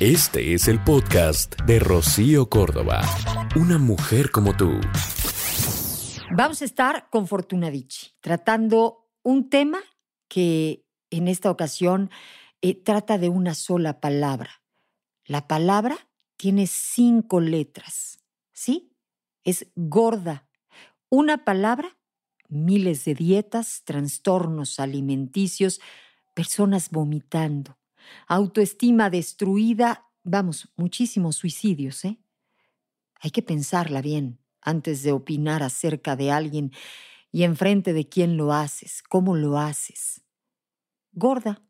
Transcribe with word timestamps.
Este 0.00 0.54
es 0.54 0.66
el 0.66 0.82
podcast 0.82 1.60
de 1.66 1.78
Rocío 1.78 2.48
Córdoba. 2.48 3.02
Una 3.54 3.76
mujer 3.76 4.30
como 4.30 4.56
tú. 4.56 4.80
Vamos 6.34 6.62
a 6.62 6.64
estar 6.64 7.10
con 7.10 7.26
Fortuna 7.28 7.70
Dicci, 7.70 8.12
tratando 8.22 9.10
un 9.22 9.50
tema 9.50 9.78
que 10.26 10.86
en 11.10 11.28
esta 11.28 11.50
ocasión 11.50 12.10
eh, 12.62 12.82
trata 12.82 13.18
de 13.18 13.28
una 13.28 13.54
sola 13.54 14.00
palabra. 14.00 14.62
La 15.26 15.46
palabra 15.46 16.08
tiene 16.38 16.66
cinco 16.66 17.38
letras, 17.42 18.20
¿sí? 18.54 18.96
Es 19.44 19.66
gorda. 19.74 20.48
Una 21.10 21.44
palabra, 21.44 21.98
miles 22.48 23.04
de 23.04 23.14
dietas, 23.14 23.82
trastornos 23.84 24.80
alimenticios, 24.80 25.78
personas 26.32 26.88
vomitando, 26.88 27.76
autoestima 28.26 29.10
destruida, 29.10 30.06
vamos, 30.22 30.72
muchísimos 30.76 31.36
suicidios, 31.36 32.04
¿eh? 32.04 32.18
Hay 33.20 33.30
que 33.30 33.42
pensarla 33.42 34.00
bien 34.00 34.38
antes 34.62 35.02
de 35.02 35.12
opinar 35.12 35.62
acerca 35.62 36.16
de 36.16 36.30
alguien 36.30 36.72
y 37.32 37.44
enfrente 37.44 37.92
de 37.92 38.08
quién 38.08 38.36
lo 38.36 38.52
haces, 38.52 39.02
cómo 39.08 39.36
lo 39.36 39.58
haces. 39.58 40.22
Gorda. 41.12 41.62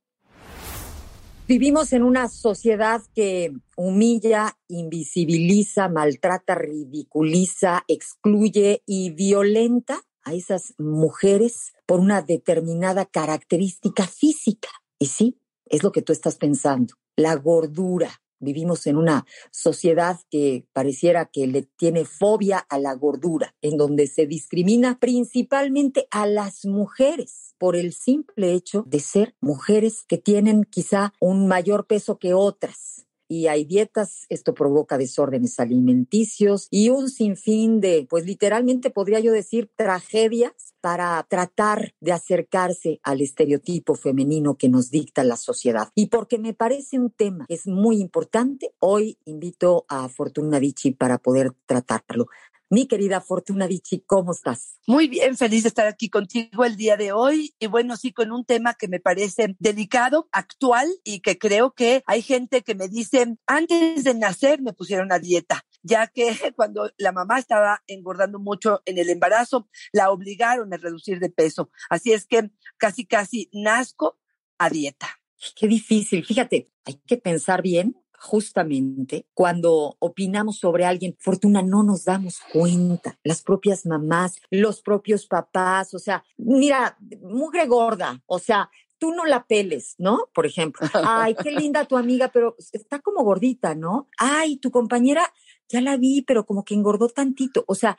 Vivimos 1.49 1.93
en 1.93 2.05
una 2.05 2.29
sociedad 2.29 3.03
que 3.13 3.53
humilla, 3.77 4.57
invisibiliza, 4.69 5.89
maltrata, 5.89 6.55
ridiculiza, 6.55 7.83
excluye 7.89 8.85
y 8.87 9.11
violenta 9.11 10.01
a 10.23 10.33
esas 10.35 10.75
mujeres 10.79 11.73
por 11.87 11.99
una 11.99 12.23
determinada 12.23 13.05
característica 13.05 14.07
física. 14.07 14.69
Y 15.01 15.07
sí, 15.07 15.40
es 15.71 15.83
lo 15.83 15.93
que 15.93 16.03
tú 16.03 16.13
estás 16.13 16.37
pensando, 16.37 16.95
la 17.17 17.35
gordura. 17.37 18.11
Vivimos 18.43 18.87
en 18.87 18.97
una 18.97 19.27
sociedad 19.51 20.19
que 20.31 20.67
pareciera 20.73 21.27
que 21.27 21.47
le 21.47 21.63
tiene 21.63 22.07
fobia 22.07 22.59
a 22.59 22.79
la 22.79 22.95
gordura, 22.95 23.55
en 23.61 23.77
donde 23.77 24.07
se 24.07 24.27
discrimina 24.27 24.99
principalmente 24.99 26.09
a 26.11 26.27
las 26.27 26.65
mujeres 26.65 27.55
por 27.59 27.77
el 27.77 27.93
simple 27.93 28.53
hecho 28.55 28.85
de 28.87 29.01
ser 29.01 29.37
mujeres 29.41 30.05
que 30.09 30.17
tienen 30.17 30.65
quizá 30.65 31.13
un 31.21 31.49
mayor 31.49 31.87
peso 31.87 32.19
que 32.19 32.33
otras 32.33 33.07
y 33.31 33.47
hay 33.47 33.65
dietas, 33.65 34.27
esto 34.29 34.55
provoca 34.55 34.99
desórdenes 34.99 35.61
alimenticios 35.61 36.67
y 36.69 36.91
un 36.91 37.09
sinfín 37.09 37.81
de, 37.81 38.09
pues 38.11 38.27
literalmente 38.27 38.91
podría 38.91 39.21
yo 39.21 39.31
decir, 39.31 39.71
tragedias 39.77 40.75
para 40.81 41.25
tratar 41.29 41.95
de 42.01 42.11
acercarse 42.11 42.99
al 43.05 43.21
estereotipo 43.21 43.95
femenino 43.95 44.57
que 44.57 44.69
nos 44.69 44.91
dicta 44.91 45.23
la 45.23 45.37
sociedad. 45.37 45.91
Y 45.95 46.07
porque 46.07 46.39
me 46.39 46.55
parece 46.55 46.99
un 46.99 47.11
tema 47.11 47.47
que 47.47 47.55
es 47.55 47.69
muy 47.69 48.01
importante, 48.01 48.75
hoy 48.81 49.17
invito 49.27 49.85
a 49.89 50.09
Fortuna 50.09 50.59
Vichy 50.59 50.91
para 50.91 51.19
poder 51.19 51.53
tratarlo. 51.67 52.27
Mi 52.73 52.87
querida 52.87 53.21
Fortuna 53.21 53.67
Vichy, 53.67 54.05
¿cómo 54.07 54.31
estás? 54.31 54.79
Muy 54.87 55.09
bien, 55.09 55.37
feliz 55.37 55.65
de 55.65 55.71
estar 55.71 55.89
aquí 55.89 56.09
contigo 56.09 56.65
el 56.65 56.77
día 56.77 56.97
de 56.97 57.11
hoy 57.11 57.53
y 57.59 57.67
bueno, 57.67 57.97
sí, 57.97 58.13
con 58.13 58.31
un 58.31 58.45
tema 58.45 58.75
que 58.75 58.87
me 58.87 59.01
parece 59.01 59.57
delicado, 59.59 60.29
actual 60.31 60.89
y 61.03 61.19
que 61.19 61.37
creo 61.37 61.73
que 61.73 62.05
hay 62.07 62.23
gente 62.23 62.63
que 62.63 62.77
me 62.77 62.87
dice, 62.87 63.37
antes 63.49 64.05
de 64.05 64.15
nacer 64.15 64.63
me 64.63 64.73
pusieron 64.73 65.11
a 65.11 65.19
dieta, 65.19 65.65
ya 65.83 66.07
que 66.07 66.29
cuando 66.57 66.93
la 66.97 67.11
mamá 67.11 67.41
estaba 67.41 67.83
engordando 67.89 68.39
mucho 68.39 68.83
en 68.85 68.99
el 68.99 69.11
embarazo, 69.11 69.69
la 69.91 70.13
obligaron 70.13 70.73
a 70.73 70.77
reducir 70.77 71.19
de 71.19 71.29
peso. 71.29 71.73
Así 71.89 72.13
es 72.13 72.25
que 72.25 72.53
casi, 72.77 73.05
casi 73.05 73.51
nazco 73.53 74.21
a 74.59 74.71
dieta. 74.71 75.09
Qué 75.57 75.67
difícil. 75.67 76.25
Fíjate, 76.25 76.71
hay 76.85 77.01
que 77.05 77.17
pensar 77.17 77.63
bien 77.63 77.97
justamente 78.21 79.27
cuando 79.33 79.97
opinamos 79.99 80.59
sobre 80.59 80.85
alguien, 80.85 81.17
Fortuna, 81.19 81.63
no 81.63 81.83
nos 81.83 82.05
damos 82.05 82.39
cuenta, 82.53 83.19
las 83.25 83.43
propias 83.43 83.87
mamás, 83.87 84.41
los 84.51 84.83
propios 84.83 85.27
papás, 85.27 85.95
o 85.95 85.99
sea, 85.99 86.23
mira, 86.37 86.99
mugre 87.23 87.67
gorda, 87.67 88.23
o 88.27 88.39
sea, 88.39 88.71
tú 88.99 89.13
no 89.13 89.25
la 89.25 89.47
peles, 89.47 89.95
¿no? 89.97 90.29
Por 90.35 90.45
ejemplo, 90.45 90.87
ay, 90.93 91.35
qué 91.43 91.51
linda 91.51 91.87
tu 91.87 91.97
amiga, 91.97 92.29
pero 92.29 92.57
está 92.73 92.99
como 92.99 93.25
gordita, 93.25 93.75
¿no? 93.75 94.11
Ay, 94.19 94.59
tu 94.59 94.71
compañera, 94.71 95.33
ya 95.71 95.81
la 95.81 95.97
vi, 95.97 96.21
pero 96.21 96.45
como 96.45 96.63
que 96.63 96.75
engordó 96.75 97.09
tantito, 97.09 97.65
o 97.67 97.75
sea, 97.75 97.97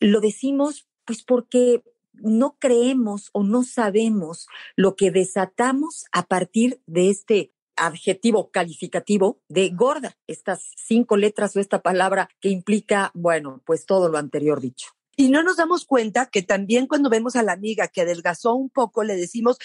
lo 0.00 0.20
decimos 0.20 0.86
pues 1.06 1.22
porque 1.22 1.82
no 2.12 2.56
creemos 2.58 3.30
o 3.32 3.42
no 3.42 3.62
sabemos 3.62 4.48
lo 4.74 4.96
que 4.96 5.10
desatamos 5.10 6.04
a 6.12 6.24
partir 6.24 6.82
de 6.86 7.10
este 7.10 7.52
adjetivo 7.76 8.50
calificativo 8.50 9.40
de 9.48 9.70
gorda, 9.70 10.16
estas 10.26 10.72
cinco 10.76 11.16
letras 11.16 11.56
o 11.56 11.60
esta 11.60 11.82
palabra 11.82 12.28
que 12.40 12.48
implica, 12.48 13.10
bueno, 13.14 13.62
pues 13.64 13.86
todo 13.86 14.08
lo 14.08 14.18
anterior 14.18 14.60
dicho. 14.60 14.88
Y 15.18 15.30
no 15.30 15.42
nos 15.42 15.56
damos 15.56 15.86
cuenta 15.86 16.26
que 16.26 16.42
también 16.42 16.86
cuando 16.86 17.08
vemos 17.08 17.36
a 17.36 17.42
la 17.42 17.52
amiga 17.52 17.88
que 17.88 18.02
adelgazó 18.02 18.54
un 18.54 18.68
poco, 18.68 19.02
le 19.02 19.16
decimos, 19.16 19.56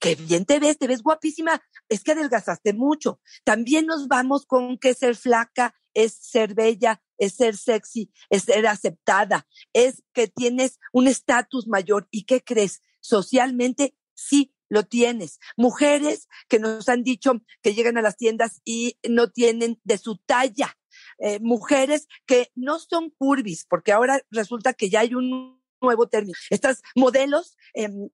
qué 0.00 0.16
bien 0.16 0.44
te 0.44 0.58
ves, 0.58 0.78
te 0.78 0.88
ves 0.88 1.02
guapísima, 1.02 1.62
es 1.88 2.02
que 2.02 2.12
adelgazaste 2.12 2.72
mucho. 2.72 3.20
También 3.44 3.86
nos 3.86 4.08
vamos 4.08 4.46
con 4.46 4.78
que 4.78 4.94
ser 4.94 5.14
flaca 5.14 5.74
es 5.94 6.12
ser 6.12 6.54
bella, 6.54 7.00
es 7.18 7.34
ser 7.34 7.56
sexy, 7.56 8.10
es 8.30 8.42
ser 8.42 8.66
aceptada, 8.66 9.46
es 9.72 10.02
que 10.12 10.26
tienes 10.26 10.78
un 10.92 11.06
estatus 11.06 11.68
mayor. 11.68 12.08
¿Y 12.10 12.24
qué 12.24 12.42
crees? 12.42 12.82
Socialmente 13.00 13.96
sí 14.14 14.55
lo 14.68 14.82
tienes. 14.84 15.38
Mujeres 15.56 16.28
que 16.48 16.58
nos 16.58 16.88
han 16.88 17.02
dicho 17.02 17.32
que 17.62 17.74
llegan 17.74 17.98
a 17.98 18.02
las 18.02 18.16
tiendas 18.16 18.60
y 18.64 18.98
no 19.08 19.30
tienen 19.30 19.80
de 19.84 19.98
su 19.98 20.16
talla. 20.18 20.76
Eh, 21.18 21.38
mujeres 21.40 22.08
que 22.26 22.50
no 22.54 22.78
son 22.78 23.10
curvis, 23.10 23.66
porque 23.68 23.92
ahora 23.92 24.20
resulta 24.30 24.72
que 24.72 24.88
ya 24.90 25.00
hay 25.00 25.14
un 25.14 25.60
nuevo 25.80 26.08
término. 26.08 26.34
Estas 26.50 26.82
modelos 26.94 27.56
em, 27.74 28.08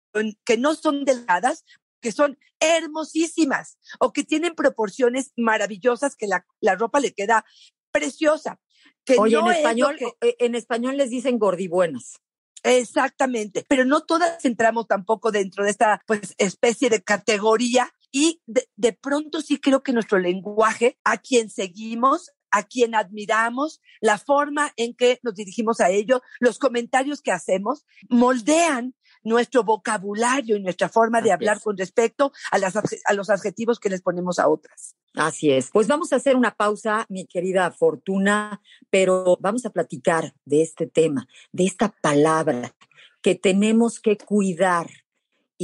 que 0.44 0.56
no 0.58 0.74
son 0.74 1.04
delgadas, 1.04 1.64
que 2.00 2.10
son 2.12 2.38
hermosísimas 2.60 3.78
o 4.00 4.12
que 4.12 4.24
tienen 4.24 4.54
proporciones 4.54 5.32
maravillosas, 5.36 6.16
que 6.16 6.26
la, 6.26 6.44
la 6.60 6.74
ropa 6.74 7.00
le 7.00 7.12
queda 7.12 7.44
preciosa. 7.92 8.60
Que 9.04 9.16
Oye, 9.18 9.36
no 9.36 9.46
en 9.46 9.52
es 9.52 9.58
español, 9.58 9.96
que- 9.98 10.28
eh, 10.28 10.36
en 10.40 10.54
español 10.54 10.96
les 10.96 11.10
dicen 11.10 11.38
gordibuenas. 11.38 12.20
Exactamente, 12.62 13.64
pero 13.68 13.84
no 13.84 14.02
todas 14.02 14.44
entramos 14.44 14.86
tampoco 14.86 15.32
dentro 15.32 15.64
de 15.64 15.70
esta 15.70 16.00
pues 16.06 16.34
especie 16.38 16.90
de 16.90 17.02
categoría 17.02 17.92
y 18.12 18.40
de, 18.46 18.68
de 18.76 18.92
pronto 18.92 19.40
sí 19.40 19.58
creo 19.58 19.82
que 19.82 19.92
nuestro 19.92 20.18
lenguaje, 20.18 20.98
a 21.02 21.16
quien 21.18 21.50
seguimos, 21.50 22.30
a 22.52 22.62
quien 22.62 22.94
admiramos, 22.94 23.80
la 24.00 24.18
forma 24.18 24.72
en 24.76 24.94
que 24.94 25.18
nos 25.22 25.34
dirigimos 25.34 25.80
a 25.80 25.90
ellos, 25.90 26.20
los 26.38 26.58
comentarios 26.58 27.22
que 27.22 27.32
hacemos, 27.32 27.86
moldean 28.08 28.94
nuestro 29.24 29.64
vocabulario 29.64 30.56
y 30.56 30.62
nuestra 30.62 30.88
forma 30.88 31.20
de 31.22 31.32
hablar 31.32 31.60
con 31.60 31.76
respecto 31.76 32.32
a, 32.50 32.58
las, 32.58 32.74
a 32.76 33.12
los 33.14 33.30
adjetivos 33.30 33.80
que 33.80 33.88
les 33.88 34.02
ponemos 34.02 34.38
a 34.38 34.48
otras. 34.48 34.96
Así 35.14 35.50
es. 35.50 35.70
Pues 35.70 35.88
vamos 35.88 36.12
a 36.12 36.16
hacer 36.16 36.36
una 36.36 36.54
pausa, 36.54 37.04
mi 37.08 37.26
querida 37.26 37.70
Fortuna, 37.70 38.62
pero 38.90 39.36
vamos 39.40 39.66
a 39.66 39.70
platicar 39.70 40.34
de 40.44 40.62
este 40.62 40.86
tema, 40.86 41.28
de 41.52 41.64
esta 41.64 41.94
palabra 42.00 42.74
que 43.20 43.34
tenemos 43.34 44.00
que 44.00 44.16
cuidar. 44.16 44.88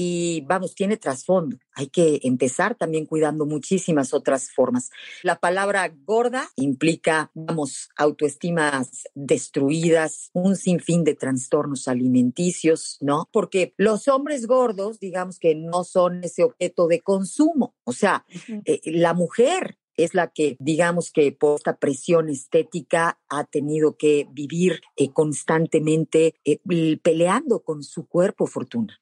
Y 0.00 0.42
vamos, 0.42 0.76
tiene 0.76 0.96
trasfondo. 0.96 1.58
Hay 1.74 1.88
que 1.88 2.20
empezar 2.22 2.76
también 2.76 3.04
cuidando 3.04 3.46
muchísimas 3.46 4.14
otras 4.14 4.52
formas. 4.52 4.90
La 5.24 5.40
palabra 5.40 5.92
gorda 6.04 6.48
implica, 6.54 7.32
vamos, 7.34 7.88
autoestimas 7.96 9.08
destruidas, 9.16 10.30
un 10.34 10.54
sinfín 10.54 11.02
de 11.02 11.16
trastornos 11.16 11.88
alimenticios, 11.88 12.98
¿no? 13.00 13.28
Porque 13.32 13.74
los 13.76 14.06
hombres 14.06 14.46
gordos, 14.46 15.00
digamos 15.00 15.40
que 15.40 15.56
no 15.56 15.82
son 15.82 16.22
ese 16.22 16.44
objeto 16.44 16.86
de 16.86 17.00
consumo. 17.00 17.74
O 17.82 17.92
sea, 17.92 18.24
eh, 18.66 18.80
la 18.84 19.14
mujer 19.14 19.80
es 19.96 20.14
la 20.14 20.28
que, 20.28 20.56
digamos 20.60 21.10
que 21.10 21.32
por 21.32 21.56
esta 21.56 21.76
presión 21.76 22.28
estética 22.28 23.18
ha 23.28 23.42
tenido 23.42 23.96
que 23.96 24.28
vivir 24.30 24.80
eh, 24.96 25.10
constantemente 25.12 26.36
eh, 26.44 26.60
peleando 27.02 27.64
con 27.64 27.82
su 27.82 28.06
cuerpo, 28.06 28.46
Fortuna. 28.46 29.00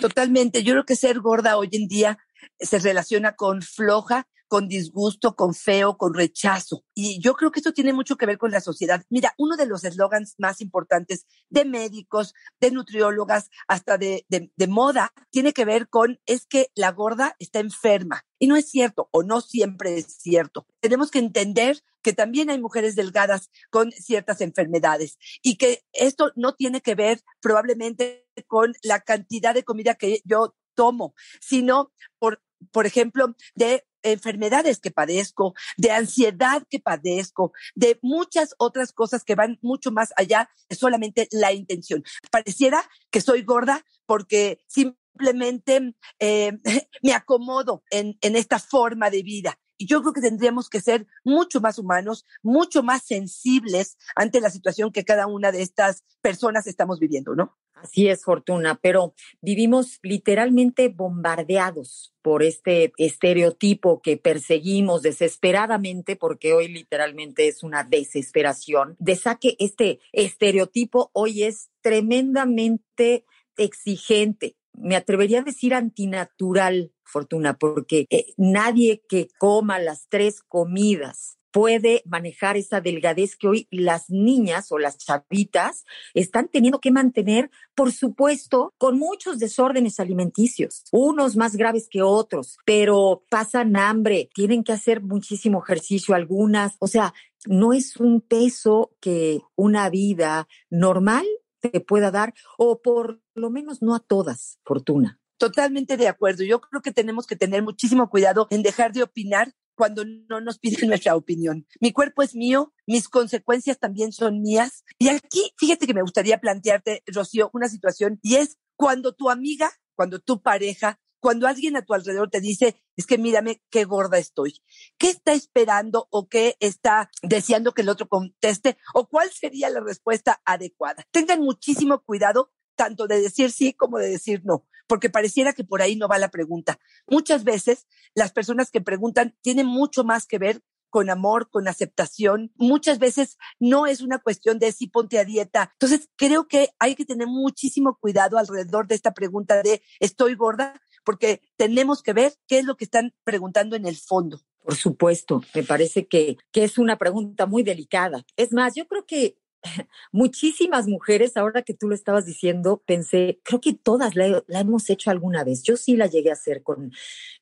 Totalmente. 0.00 0.62
Yo 0.62 0.74
creo 0.74 0.84
que 0.84 0.96
ser 0.96 1.20
gorda 1.20 1.56
hoy 1.56 1.68
en 1.72 1.88
día 1.88 2.18
se 2.58 2.78
relaciona 2.78 3.34
con 3.34 3.62
floja, 3.62 4.26
con 4.50 4.66
disgusto, 4.66 5.36
con 5.36 5.54
feo, 5.54 5.96
con 5.96 6.12
rechazo. 6.12 6.84
Y 6.92 7.20
yo 7.20 7.34
creo 7.34 7.52
que 7.52 7.60
esto 7.60 7.72
tiene 7.72 7.92
mucho 7.92 8.16
que 8.16 8.26
ver 8.26 8.36
con 8.36 8.50
la 8.50 8.60
sociedad. 8.60 9.04
Mira, 9.08 9.32
uno 9.38 9.56
de 9.56 9.64
los 9.64 9.84
eslogans 9.84 10.34
más 10.38 10.60
importantes 10.60 11.24
de 11.50 11.64
médicos, 11.64 12.34
de 12.60 12.72
nutriólogas, 12.72 13.48
hasta 13.68 13.96
de, 13.96 14.26
de, 14.28 14.66
moda, 14.66 15.12
tiene 15.30 15.52
que 15.52 15.64
ver 15.64 15.88
con 15.88 16.18
es 16.26 16.46
que 16.46 16.72
la 16.74 16.90
gorda 16.90 17.36
está 17.38 17.60
enferma. 17.60 18.24
Y 18.40 18.48
no 18.48 18.56
es 18.56 18.68
cierto, 18.68 19.08
o 19.12 19.22
no 19.22 19.40
siempre 19.40 19.96
es 19.98 20.16
cierto. 20.18 20.66
Tenemos 20.80 21.12
que 21.12 21.20
entender 21.20 21.84
que 22.02 22.12
también 22.12 22.50
hay 22.50 22.60
mujeres 22.60 22.96
delgadas 22.96 23.50
con 23.70 23.92
ciertas 23.92 24.40
enfermedades 24.40 25.16
y 25.42 25.58
que 25.58 25.84
esto 25.92 26.32
no 26.34 26.54
tiene 26.54 26.80
que 26.80 26.96
ver 26.96 27.20
probablemente 27.40 28.26
con 28.42 28.74
la 28.82 29.00
cantidad 29.00 29.54
de 29.54 29.64
comida 29.64 29.94
que 29.94 30.20
yo 30.24 30.54
tomo, 30.74 31.14
sino 31.40 31.92
por, 32.18 32.42
por 32.72 32.86
ejemplo, 32.86 33.34
de 33.54 33.84
enfermedades 34.02 34.80
que 34.80 34.90
padezco, 34.90 35.54
de 35.76 35.90
ansiedad 35.90 36.62
que 36.68 36.80
padezco, 36.80 37.52
de 37.74 37.98
muchas 38.02 38.54
otras 38.58 38.92
cosas 38.92 39.24
que 39.24 39.34
van 39.34 39.58
mucho 39.62 39.90
más 39.90 40.12
allá 40.16 40.50
solamente 40.70 41.28
la 41.32 41.52
intención. 41.52 42.02
Pareciera 42.30 42.82
que 43.10 43.20
soy 43.20 43.42
gorda 43.42 43.84
porque 44.06 44.58
simplemente 44.66 45.94
eh, 46.18 46.58
me 47.02 47.12
acomodo 47.12 47.82
en, 47.90 48.16
en 48.20 48.36
esta 48.36 48.58
forma 48.58 49.10
de 49.10 49.22
vida. 49.22 49.58
Y 49.80 49.86
yo 49.86 50.02
creo 50.02 50.12
que 50.12 50.20
tendríamos 50.20 50.68
que 50.68 50.82
ser 50.82 51.06
mucho 51.24 51.62
más 51.62 51.78
humanos, 51.78 52.26
mucho 52.42 52.82
más 52.82 53.02
sensibles 53.02 53.96
ante 54.14 54.42
la 54.42 54.50
situación 54.50 54.92
que 54.92 55.06
cada 55.06 55.26
una 55.26 55.52
de 55.52 55.62
estas 55.62 56.04
personas 56.20 56.66
estamos 56.66 57.00
viviendo, 57.00 57.34
¿no? 57.34 57.56
Así 57.72 58.08
es, 58.08 58.24
Fortuna, 58.24 58.78
pero 58.82 59.14
vivimos 59.40 60.00
literalmente 60.02 60.88
bombardeados 60.88 62.12
por 62.20 62.42
este 62.42 62.92
estereotipo 62.98 64.02
que 64.02 64.18
perseguimos 64.18 65.00
desesperadamente, 65.00 66.14
porque 66.14 66.52
hoy 66.52 66.68
literalmente 66.68 67.48
es 67.48 67.62
una 67.62 67.82
desesperación, 67.82 68.96
de 68.98 69.16
saque 69.16 69.56
este 69.58 70.00
estereotipo 70.12 71.10
hoy 71.14 71.44
es 71.44 71.70
tremendamente 71.80 73.24
exigente. 73.56 74.56
Me 74.80 74.96
atrevería 74.96 75.40
a 75.40 75.44
decir 75.44 75.74
antinatural, 75.74 76.92
Fortuna, 77.04 77.58
porque 77.58 78.06
eh, 78.10 78.32
nadie 78.36 79.02
que 79.08 79.28
coma 79.38 79.78
las 79.78 80.06
tres 80.08 80.42
comidas 80.42 81.40
puede 81.50 82.02
manejar 82.06 82.56
esa 82.56 82.80
delgadez 82.80 83.36
que 83.36 83.48
hoy 83.48 83.68
las 83.70 84.10
niñas 84.10 84.70
o 84.70 84.78
las 84.78 84.98
chavitas 84.98 85.84
están 86.14 86.48
teniendo 86.48 86.80
que 86.80 86.90
mantener, 86.90 87.50
por 87.74 87.92
supuesto, 87.92 88.72
con 88.78 88.98
muchos 88.98 89.38
desórdenes 89.38 90.00
alimenticios, 90.00 90.84
unos 90.92 91.36
más 91.36 91.56
graves 91.56 91.88
que 91.90 92.02
otros, 92.02 92.58
pero 92.64 93.24
pasan 93.30 93.76
hambre, 93.76 94.30
tienen 94.34 94.64
que 94.64 94.72
hacer 94.72 95.02
muchísimo 95.02 95.62
ejercicio 95.62 96.14
algunas, 96.14 96.76
o 96.78 96.86
sea, 96.86 97.12
no 97.46 97.72
es 97.72 97.96
un 97.96 98.20
peso 98.20 98.92
que 99.00 99.40
una 99.56 99.88
vida 99.88 100.46
normal 100.68 101.24
te 101.60 101.80
pueda 101.80 102.10
dar, 102.10 102.34
o 102.58 102.80
por 102.80 103.20
lo 103.34 103.50
menos 103.50 103.82
no 103.82 103.94
a 103.94 104.00
todas, 104.00 104.58
Fortuna. 104.64 105.20
Totalmente 105.38 105.96
de 105.96 106.08
acuerdo. 106.08 106.44
Yo 106.44 106.60
creo 106.60 106.82
que 106.82 106.92
tenemos 106.92 107.26
que 107.26 107.36
tener 107.36 107.62
muchísimo 107.62 108.10
cuidado 108.10 108.46
en 108.50 108.62
dejar 108.62 108.92
de 108.92 109.02
opinar 109.02 109.54
cuando 109.74 110.04
no 110.04 110.42
nos 110.42 110.58
piden 110.58 110.88
nuestra 110.90 111.16
opinión. 111.16 111.66
Mi 111.80 111.92
cuerpo 111.92 112.22
es 112.22 112.34
mío, 112.34 112.74
mis 112.86 113.08
consecuencias 113.08 113.78
también 113.78 114.12
son 114.12 114.42
mías. 114.42 114.84
Y 114.98 115.08
aquí, 115.08 115.52
fíjate 115.56 115.86
que 115.86 115.94
me 115.94 116.02
gustaría 116.02 116.38
plantearte, 116.38 117.02
Rocío, 117.06 117.50
una 117.54 117.68
situación 117.68 118.18
y 118.22 118.36
es 118.36 118.58
cuando 118.76 119.14
tu 119.14 119.30
amiga, 119.30 119.70
cuando 119.94 120.18
tu 120.18 120.42
pareja, 120.42 121.00
cuando 121.20 121.46
alguien 121.46 121.76
a 121.76 121.82
tu 121.82 121.94
alrededor 121.94 122.30
te 122.30 122.40
dice, 122.40 122.82
es 122.96 123.06
que 123.06 123.18
mírame 123.18 123.62
qué 123.70 123.84
gorda 123.84 124.18
estoy. 124.18 124.60
¿Qué 124.98 125.10
está 125.10 125.32
esperando 125.32 126.08
o 126.10 126.28
qué 126.28 126.56
está 126.60 127.10
deseando 127.22 127.72
que 127.72 127.82
el 127.82 127.88
otro 127.88 128.08
conteste? 128.08 128.78
¿O 128.94 129.08
cuál 129.08 129.30
sería 129.30 129.70
la 129.70 129.80
respuesta 129.80 130.40
adecuada? 130.44 131.06
Tengan 131.10 131.40
muchísimo 131.40 132.02
cuidado 132.02 132.50
tanto 132.74 133.06
de 133.06 133.20
decir 133.20 133.52
sí 133.52 133.74
como 133.74 133.98
de 133.98 134.08
decir 134.08 134.40
no, 134.44 134.66
porque 134.86 135.10
pareciera 135.10 135.52
que 135.52 135.64
por 135.64 135.82
ahí 135.82 135.96
no 135.96 136.08
va 136.08 136.18
la 136.18 136.30
pregunta. 136.30 136.78
Muchas 137.06 137.44
veces 137.44 137.86
las 138.14 138.32
personas 138.32 138.70
que 138.70 138.80
preguntan 138.80 139.36
tienen 139.42 139.66
mucho 139.66 140.02
más 140.02 140.26
que 140.26 140.38
ver 140.38 140.62
con 140.90 141.08
amor, 141.08 141.48
con 141.48 141.68
aceptación. 141.68 142.52
Muchas 142.56 142.98
veces 142.98 143.38
no 143.58 143.86
es 143.86 144.02
una 144.02 144.18
cuestión 144.18 144.58
de 144.58 144.72
si 144.72 144.88
ponte 144.88 145.18
a 145.18 145.24
dieta. 145.24 145.70
Entonces, 145.72 146.10
creo 146.16 146.48
que 146.48 146.70
hay 146.78 146.96
que 146.96 147.06
tener 147.06 147.28
muchísimo 147.28 147.96
cuidado 147.98 148.36
alrededor 148.36 148.86
de 148.88 148.96
esta 148.96 149.14
pregunta 149.14 149.62
de 149.62 149.82
estoy 150.00 150.34
gorda, 150.34 150.80
porque 151.04 151.40
tenemos 151.56 152.02
que 152.02 152.12
ver 152.12 152.34
qué 152.46 152.58
es 152.58 152.64
lo 152.64 152.76
que 152.76 152.84
están 152.84 153.14
preguntando 153.24 153.76
en 153.76 153.86
el 153.86 153.96
fondo. 153.96 154.40
Por 154.62 154.74
supuesto, 154.74 155.42
me 155.54 155.62
parece 155.62 156.06
que, 156.06 156.36
que 156.52 156.64
es 156.64 156.78
una 156.78 156.98
pregunta 156.98 157.46
muy 157.46 157.62
delicada. 157.62 158.24
Es 158.36 158.52
más, 158.52 158.74
yo 158.74 158.86
creo 158.86 159.06
que 159.06 159.36
muchísimas 160.12 160.86
mujeres, 160.86 161.36
ahora 161.36 161.62
que 161.62 161.74
tú 161.74 161.88
lo 161.88 161.94
estabas 161.94 162.26
diciendo, 162.26 162.82
pensé, 162.86 163.40
creo 163.42 163.60
que 163.60 163.74
todas 163.74 164.14
la, 164.14 164.42
hemos 164.48 164.88
hecho 164.90 165.10
alguna 165.10 165.44
vez. 165.44 165.62
Yo 165.62 165.76
sí 165.76 165.96
la 165.96 166.06
llegué 166.06 166.30
a 166.30 166.34
hacer 166.34 166.62
con, 166.62 166.92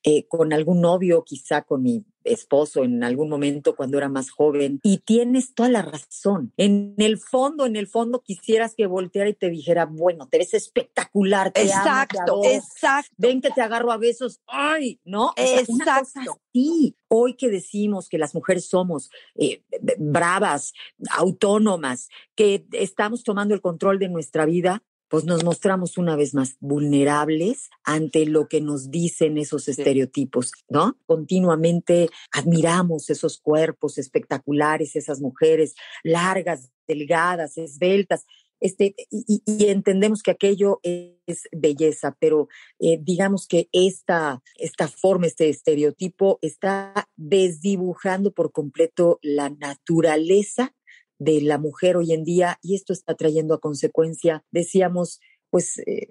eh, 0.03 0.27
con 0.27 0.53
algún 0.53 0.81
novio, 0.81 1.23
quizá 1.23 1.61
con 1.61 1.83
mi 1.83 2.05
esposo 2.23 2.83
en 2.83 3.03
algún 3.03 3.29
momento 3.29 3.75
cuando 3.75 3.97
era 3.97 4.09
más 4.09 4.29
joven. 4.29 4.79
Y 4.83 4.99
tienes 4.99 5.53
toda 5.53 5.69
la 5.69 5.81
razón. 5.81 6.53
En 6.57 6.95
el 6.97 7.17
fondo, 7.17 7.65
en 7.65 7.75
el 7.75 7.87
fondo 7.87 8.21
quisieras 8.21 8.75
que 8.75 8.87
volteara 8.87 9.29
y 9.29 9.33
te 9.33 9.49
dijera, 9.49 9.85
bueno, 9.85 10.27
te 10.27 10.37
ves 10.37 10.53
espectacular. 10.53 11.51
Te 11.51 11.63
exacto, 11.63 12.41
exacto. 12.43 13.13
Ven 13.17 13.41
que 13.41 13.51
te 13.51 13.61
agarro 13.61 13.91
a 13.91 13.97
besos. 13.97 14.41
Ay, 14.47 14.99
¿no? 15.03 15.33
Exacto. 15.35 16.39
Sí, 16.53 16.95
hoy 17.07 17.35
que 17.35 17.49
decimos 17.49 18.09
que 18.09 18.17
las 18.17 18.33
mujeres 18.33 18.67
somos 18.67 19.09
eh, 19.35 19.63
bravas, 19.97 20.73
autónomas, 21.11 22.09
que 22.35 22.65
estamos 22.71 23.23
tomando 23.23 23.53
el 23.53 23.61
control 23.61 23.99
de 23.99 24.09
nuestra 24.09 24.45
vida, 24.45 24.83
pues 25.09 25.25
nos 25.25 25.43
mostramos 25.43 25.97
una 25.97 26.15
vez 26.15 26.33
más 26.33 26.55
vulnerables 26.59 27.69
ante 27.83 28.25
lo 28.25 28.47
que 28.47 28.61
nos 28.61 28.91
dicen 28.91 29.37
esos 29.37 29.67
estereotipos, 29.67 30.51
¿no? 30.69 30.97
Continuamente 31.05 32.09
admiramos 32.31 33.09
esos 33.09 33.39
cuerpos 33.39 33.97
espectaculares, 33.97 34.95
esas 34.95 35.19
mujeres 35.19 35.75
largas, 36.03 36.71
delgadas, 36.87 37.57
esbeltas, 37.57 38.25
este, 38.59 38.93
y, 39.09 39.41
entendemos 39.67 40.21
que 40.21 40.31
aquello 40.31 40.81
es 40.83 41.43
belleza, 41.51 42.17
pero 42.19 42.49
eh, 42.79 42.99
digamos 43.01 43.47
que 43.47 43.69
esta, 43.71 44.41
esta 44.55 44.87
forma, 44.87 45.27
este 45.27 45.49
estereotipo 45.49 46.39
está 46.41 47.07
desdibujando 47.15 48.33
por 48.33 48.51
completo 48.51 49.19
la 49.21 49.49
naturaleza 49.49 50.73
de 51.19 51.41
la 51.41 51.57
mujer 51.57 51.97
hoy 51.97 52.13
en 52.13 52.23
día 52.23 52.57
y 52.63 52.75
esto 52.75 52.93
está 52.93 53.15
trayendo 53.15 53.53
a 53.53 53.59
consecuencia, 53.59 54.43
decíamos, 54.51 55.19
pues 55.49 55.79
eh, 55.79 56.07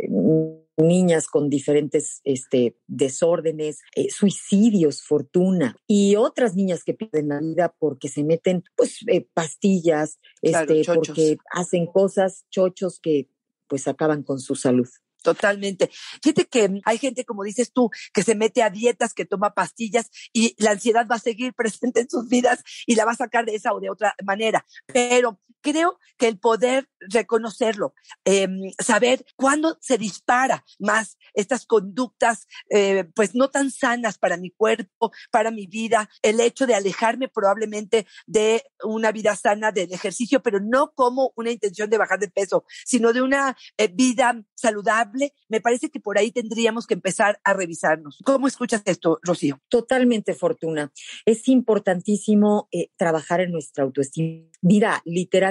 niñas 0.77 1.27
con 1.27 1.49
diferentes 1.49 2.21
este, 2.25 2.77
desórdenes, 2.87 3.81
eh, 3.95 4.11
suicidios, 4.11 5.03
fortuna 5.03 5.77
y 5.87 6.17
otras 6.17 6.55
niñas 6.55 6.85
que 6.85 6.95
pierden 6.95 7.29
la 7.29 7.41
vida 7.41 7.75
porque 7.79 8.09
se 8.09 8.25
meten 8.25 8.65
pues 8.77 8.99
eh, 9.07 9.27
pastillas, 9.33 10.19
este, 10.43 10.83
porque 10.85 11.38
hacen 11.50 11.87
cosas 11.87 12.47
chochos 12.50 13.00
que 13.00 13.29
pues 13.69 13.87
acaban 13.87 14.23
con 14.23 14.41
su 14.41 14.55
salud. 14.55 14.88
Totalmente. 15.35 15.90
Fíjate 16.23 16.47
que 16.47 16.80
hay 16.85 16.99
gente, 16.99 17.25
como 17.25 17.44
dices 17.44 17.73
tú, 17.73 17.90
que 18.12 18.23
se 18.23 18.35
mete 18.35 18.62
a 18.62 18.70
dietas, 18.70 19.14
que 19.14 19.25
toma 19.25 19.54
pastillas 19.54 20.11
y 20.32 20.54
la 20.58 20.73
ansiedad 20.73 21.06
va 21.11 21.16
a 21.16 21.20
seguir 21.20 21.52
presente 21.56 22.00
en 22.00 22.11
sus 22.11 22.28
vidas 22.28 22.62
y 22.87 22.94
la 22.94 23.04
va 23.04 23.12
a 23.12 23.16
sacar 23.16 23.44
de 23.44 23.54
esa 23.54 23.73
o 23.73 23.80
de 23.80 23.90
otra 23.90 24.14
manera. 24.25 24.64
Pero 24.87 25.38
creo 25.71 25.99
que 26.17 26.29
el 26.29 26.39
poder 26.39 26.89
reconocerlo, 27.01 27.95
em, 28.25 28.73
saber 28.79 29.25
cuándo 29.37 29.79
se 29.81 29.99
dispara 29.99 30.65
más 30.79 31.17
estas 31.35 31.67
conductas, 31.67 32.47
eh, 32.71 33.05
pues 33.15 33.35
no 33.35 33.51
tan 33.51 33.71
sanas 33.71 34.19
para 34.19 34.37
mi 34.37 34.51
cuerpo, 34.51 35.13
para 35.31 35.51
mi 35.51 35.67
vida, 35.67 36.09
el 36.23 36.41
hecho 36.41 36.67
de 36.67 36.75
alejarme 36.75 37.29
probablemente 37.29 38.07
de 38.27 38.63
una 38.83 39.13
vida 39.13 39.37
sana 39.37 39.71
del 39.71 39.93
ejercicio, 39.93 40.43
pero 40.43 40.59
no 40.61 40.93
como 40.95 41.33
una 41.37 41.51
intención 41.51 41.91
de 41.91 41.99
bajar 41.99 42.19
de 42.19 42.29
peso, 42.29 42.65
sino 42.85 43.13
de 43.13 43.23
una 43.23 43.57
eh, 43.77 43.89
vida 43.89 44.43
saludable, 44.55 45.35
me 45.49 45.61
parece 45.61 45.91
que 45.91 46.01
por 46.01 46.19
ahí 46.19 46.33
tendríamos 46.33 46.87
que 46.87 46.95
empezar 46.95 47.41
a 47.45 47.53
revisarnos. 47.53 48.19
¿Cómo 48.25 48.49
escuchas 48.49 48.83
esto, 48.87 49.19
Rocío? 49.23 49.61
Totalmente, 49.69 50.35
Fortuna. 50.35 50.93
Es 51.25 51.49
importantísimo 51.49 52.69
eh, 52.73 52.91
trabajar 52.97 53.41
en 53.41 53.53
nuestra 53.53 53.85
autoestima. 53.85 54.49
Mira, 54.61 55.03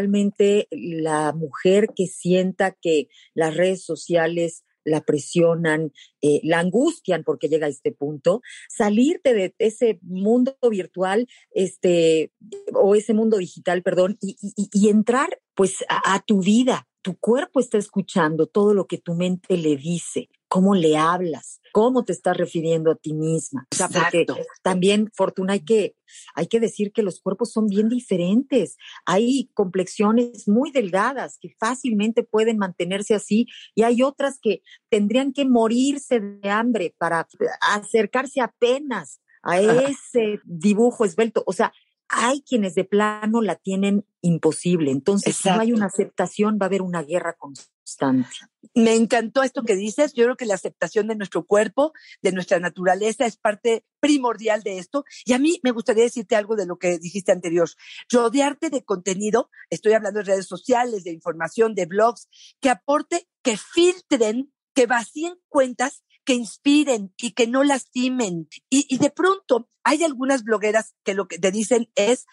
literalmente 0.07 0.67
la 0.71 1.33
mujer 1.33 1.89
que 1.95 2.07
sienta 2.07 2.75
que 2.79 3.07
las 3.33 3.55
redes 3.55 3.83
sociales 3.83 4.63
la 4.83 5.01
presionan, 5.01 5.91
eh, 6.21 6.39
la 6.43 6.59
angustian 6.59 7.23
porque 7.25 7.49
llega 7.49 7.67
a 7.67 7.69
este 7.69 7.91
punto, 7.91 8.41
salirte 8.69 9.33
de 9.33 9.53
ese 9.59 9.99
mundo 10.01 10.55
virtual, 10.69 11.27
este, 11.51 12.31
o 12.73 12.95
ese 12.95 13.13
mundo 13.13 13.37
digital, 13.37 13.83
perdón, 13.83 14.17
y, 14.21 14.89
entrar 14.89 15.39
pues 15.55 15.83
a, 15.89 16.23
tu 16.25 16.41
vida. 16.41 16.87
Tu 17.07 17.15
cuerpo 17.15 17.61
está 17.61 17.77
escuchando 17.77 18.47
todo 18.47 18.73
lo 18.73 18.85
que 18.85 18.97
tu 18.97 19.13
mente 19.13 19.55
le 19.55 19.77
dice 19.77 20.27
cómo 20.49 20.75
le 20.75 20.97
hablas, 20.97 21.61
cómo 21.71 22.03
te 22.03 22.11
estás 22.11 22.35
refiriendo 22.35 22.91
a 22.91 22.95
ti 22.95 23.13
misma. 23.13 23.65
O 23.71 23.75
sea, 23.77 23.87
porque 23.87 24.25
también, 24.61 25.09
Fortuna, 25.13 25.53
hay 25.53 25.61
que, 25.61 25.95
hay 26.35 26.47
que 26.47 26.59
decir 26.59 26.91
que 26.91 27.03
los 27.03 27.21
cuerpos 27.21 27.53
son 27.53 27.67
bien 27.67 27.87
diferentes. 27.87 28.75
Hay 29.05 29.49
complexiones 29.53 30.49
muy 30.49 30.69
delgadas 30.71 31.37
que 31.39 31.55
fácilmente 31.57 32.23
pueden 32.23 32.57
mantenerse 32.57 33.15
así 33.15 33.47
y 33.73 33.83
hay 33.83 34.03
otras 34.03 34.37
que 34.41 34.61
tendrían 34.89 35.31
que 35.31 35.45
morirse 35.45 36.19
de 36.19 36.49
hambre 36.49 36.93
para 36.97 37.25
acercarse 37.61 38.41
apenas 38.41 39.21
a 39.43 39.61
ese 39.93 40.41
dibujo 40.43 41.05
esbelto. 41.05 41.41
O 41.45 41.53
sea, 41.53 41.71
hay 42.09 42.41
quienes 42.41 42.75
de 42.75 42.83
plano 42.83 43.41
la 43.41 43.55
tienen 43.55 44.05
imposible. 44.21 44.91
Entonces, 44.91 45.35
si 45.35 45.49
no 45.49 45.59
hay 45.59 45.73
una 45.73 45.87
aceptación, 45.87 46.57
va 46.61 46.65
a 46.65 46.67
haber 46.67 46.81
una 46.81 47.03
guerra 47.03 47.33
constante. 47.37 48.27
Me 48.73 48.95
encantó 48.95 49.43
esto 49.43 49.63
que 49.63 49.75
dices. 49.75 50.13
Yo 50.13 50.23
creo 50.25 50.37
que 50.37 50.45
la 50.45 50.55
aceptación 50.55 51.07
de 51.07 51.15
nuestro 51.15 51.45
cuerpo, 51.45 51.93
de 52.21 52.31
nuestra 52.31 52.59
naturaleza, 52.59 53.25
es 53.25 53.37
parte 53.37 53.85
primordial 53.99 54.63
de 54.63 54.79
esto. 54.79 55.05
Y 55.25 55.33
a 55.33 55.39
mí 55.39 55.59
me 55.63 55.71
gustaría 55.71 56.03
decirte 56.03 56.35
algo 56.35 56.55
de 56.55 56.65
lo 56.65 56.77
que 56.77 56.99
dijiste 56.99 57.31
anterior. 57.31 57.69
Rodearte 58.11 58.69
de 58.69 58.83
contenido, 58.83 59.49
estoy 59.69 59.93
hablando 59.93 60.19
de 60.19 60.25
redes 60.25 60.47
sociales, 60.47 61.03
de 61.03 61.11
información, 61.11 61.75
de 61.75 61.85
blogs, 61.85 62.27
que 62.59 62.69
aporte, 62.69 63.27
que 63.41 63.57
filtren, 63.57 64.53
que 64.73 64.85
vacíen 64.85 65.35
cuentas 65.47 66.03
que 66.27 66.33
inspiren 66.33 67.13
y 67.17 67.31
que 67.31 67.47
no 67.47 67.63
lastimen. 67.63 68.49
Y, 68.69 68.85
y 68.89 68.97
de 68.97 69.09
pronto 69.09 69.69
hay 69.85 70.03
algunas 70.03 70.43
blogueras 70.43 70.93
que 71.05 71.13
lo 71.13 71.29
que 71.29 71.39
te 71.39 71.51
dicen 71.51 71.89
es 71.95 72.25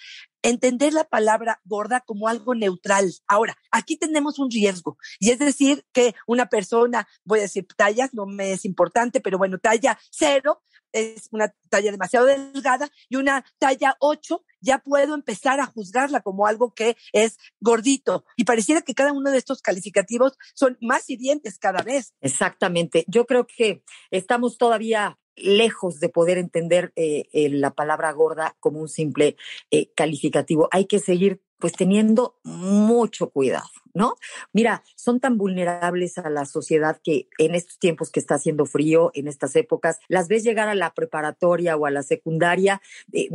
entender 0.42 0.92
la 0.92 1.04
palabra 1.04 1.60
gorda 1.64 2.00
como 2.00 2.26
algo 2.26 2.56
neutral. 2.56 3.14
Ahora, 3.28 3.56
aquí 3.70 3.96
tenemos 3.96 4.40
un 4.40 4.50
riesgo 4.50 4.98
y 5.20 5.30
es 5.30 5.38
decir 5.38 5.86
que 5.92 6.16
una 6.26 6.46
persona, 6.46 7.06
voy 7.24 7.38
a 7.38 7.42
decir 7.42 7.68
tallas, 7.76 8.12
no 8.12 8.26
me 8.26 8.50
es 8.50 8.64
importante, 8.64 9.20
pero 9.20 9.38
bueno, 9.38 9.58
talla 9.58 9.96
cero 10.10 10.60
es 10.94 11.28
una 11.32 11.54
talla 11.68 11.90
demasiado 11.90 12.26
delgada 12.26 12.88
y 13.08 13.16
una 13.16 13.44
talla 13.58 13.96
ocho 14.00 14.44
ya 14.60 14.78
puedo 14.78 15.14
empezar 15.14 15.60
a 15.60 15.66
juzgarla 15.66 16.22
como 16.22 16.46
algo 16.46 16.72
que 16.72 16.96
es 17.12 17.36
gordito. 17.60 18.24
Y 18.36 18.44
pareciera 18.44 18.80
que 18.80 18.94
cada 18.94 19.12
uno 19.12 19.30
de 19.30 19.38
estos 19.38 19.60
calificativos 19.60 20.38
son 20.54 20.78
más 20.80 21.10
hirientes 21.10 21.58
cada 21.58 21.82
vez. 21.82 22.14
Exactamente. 22.20 23.04
Yo 23.08 23.26
creo 23.26 23.46
que 23.46 23.82
estamos 24.10 24.56
todavía 24.56 25.18
lejos 25.36 26.00
de 26.00 26.08
poder 26.08 26.38
entender 26.38 26.92
eh, 26.96 27.24
eh, 27.32 27.50
la 27.50 27.72
palabra 27.72 28.12
gorda 28.12 28.56
como 28.60 28.80
un 28.80 28.88
simple 28.88 29.36
eh, 29.70 29.90
calificativo. 29.94 30.68
Hay 30.70 30.86
que 30.86 31.00
seguir 31.00 31.42
pues 31.58 31.72
teniendo 31.72 32.38
mucho 32.42 33.30
cuidado, 33.30 33.68
¿no? 33.94 34.16
Mira, 34.52 34.82
son 34.96 35.20
tan 35.20 35.38
vulnerables 35.38 36.18
a 36.18 36.28
la 36.30 36.44
sociedad 36.46 37.00
que 37.02 37.28
en 37.38 37.54
estos 37.54 37.78
tiempos 37.78 38.10
que 38.10 38.20
está 38.20 38.34
haciendo 38.36 38.66
frío, 38.66 39.10
en 39.14 39.28
estas 39.28 39.56
épocas, 39.56 39.98
las 40.08 40.28
ves 40.28 40.44
llegar 40.44 40.68
a 40.68 40.74
la 40.74 40.94
preparatoria 40.94 41.76
o 41.76 41.86
a 41.86 41.90
la 41.90 42.02
secundaria. 42.02 42.82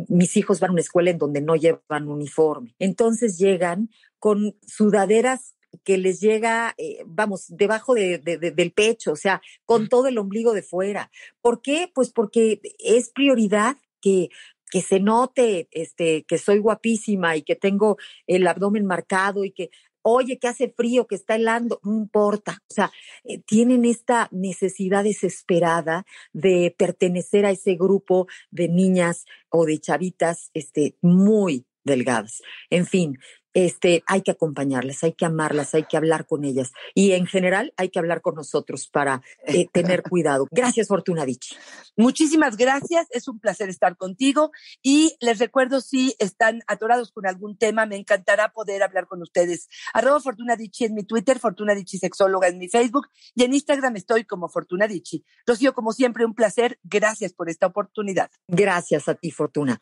mis 0.07 0.37
hijos 0.37 0.59
van 0.59 0.71
a 0.71 0.73
una 0.73 0.81
escuela 0.81 1.11
en 1.11 1.17
donde 1.17 1.41
no 1.41 1.55
llevan 1.55 2.07
uniforme. 2.07 2.75
Entonces 2.79 3.37
llegan 3.37 3.89
con 4.19 4.55
sudaderas 4.67 5.55
que 5.83 5.97
les 5.97 6.19
llega, 6.19 6.73
eh, 6.77 7.03
vamos, 7.05 7.45
debajo 7.49 7.93
de, 7.93 8.17
del 8.17 8.71
pecho, 8.71 9.11
o 9.11 9.15
sea, 9.15 9.41
con 9.65 9.87
todo 9.87 10.07
el 10.07 10.17
ombligo 10.17 10.53
de 10.53 10.63
fuera. 10.63 11.11
¿Por 11.41 11.61
qué? 11.61 11.91
Pues 11.93 12.11
porque 12.11 12.61
es 12.79 13.09
prioridad 13.09 13.77
que, 14.01 14.29
que 14.69 14.81
se 14.81 14.99
note 14.99 15.67
este, 15.71 16.23
que 16.23 16.37
soy 16.37 16.59
guapísima 16.59 17.35
y 17.35 17.41
que 17.41 17.55
tengo 17.55 17.97
el 18.27 18.47
abdomen 18.47 18.85
marcado 18.85 19.43
y 19.43 19.51
que, 19.51 19.69
oye, 20.01 20.37
que 20.37 20.47
hace 20.47 20.69
frío, 20.69 21.07
que 21.07 21.15
está 21.15 21.35
helando, 21.35 21.79
no 21.83 21.93
importa. 21.93 22.59
O 22.69 22.73
sea, 22.73 22.91
eh, 23.23 23.39
tienen 23.45 23.85
esta 23.85 24.29
necesidad 24.31 25.03
desesperada 25.03 26.05
de 26.33 26.73
pertenecer 26.77 27.45
a 27.45 27.51
ese 27.51 27.75
grupo 27.75 28.27
de 28.51 28.69
niñas 28.69 29.25
o 29.49 29.65
de 29.65 29.79
chavitas 29.79 30.51
este, 30.53 30.95
muy 31.01 31.65
delgadas. 31.83 32.41
En 32.69 32.85
fin, 32.85 33.17
este, 33.65 34.03
hay 34.07 34.21
que 34.21 34.31
acompañarlas, 34.31 35.03
hay 35.03 35.13
que 35.13 35.25
amarlas, 35.25 35.73
hay 35.73 35.83
que 35.83 35.97
hablar 35.97 36.25
con 36.25 36.45
ellas 36.45 36.71
y 36.93 37.11
en 37.11 37.25
general 37.25 37.73
hay 37.77 37.89
que 37.89 37.99
hablar 37.99 38.21
con 38.21 38.35
nosotros 38.35 38.87
para 38.87 39.21
eh, 39.45 39.67
tener 39.73 40.03
cuidado. 40.03 40.47
Gracias, 40.51 40.87
Fortuna 40.87 41.25
Dichi. 41.25 41.55
Muchísimas 41.97 42.57
gracias, 42.57 43.07
es 43.11 43.27
un 43.27 43.39
placer 43.39 43.69
estar 43.69 43.97
contigo 43.97 44.51
y 44.81 45.15
les 45.19 45.39
recuerdo 45.39 45.81
si 45.81 46.15
están 46.19 46.61
atorados 46.67 47.11
con 47.11 47.27
algún 47.27 47.57
tema, 47.57 47.85
me 47.85 47.97
encantará 47.97 48.53
poder 48.53 48.83
hablar 48.83 49.07
con 49.07 49.21
ustedes. 49.21 49.67
Arroba 49.93 50.19
Fortuna 50.19 50.55
Dichi 50.55 50.85
en 50.85 50.93
mi 50.93 51.03
Twitter, 51.03 51.39
Fortuna 51.39 51.75
Dichi 51.75 51.97
Sexóloga 51.97 52.47
en 52.47 52.57
mi 52.57 52.69
Facebook 52.69 53.07
y 53.35 53.43
en 53.43 53.53
Instagram 53.53 53.95
estoy 53.95 54.23
como 54.23 54.49
Fortuna 54.49 54.87
Dichi. 54.87 55.23
Rocío, 55.45 55.73
como 55.73 55.91
siempre, 55.91 56.25
un 56.25 56.33
placer. 56.33 56.79
Gracias 56.83 57.33
por 57.33 57.49
esta 57.49 57.67
oportunidad. 57.67 58.31
Gracias 58.47 59.07
a 59.09 59.15
ti, 59.15 59.31
Fortuna. 59.31 59.81